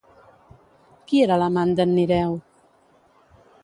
[1.11, 2.37] Qui era l'amant d'en Nireu?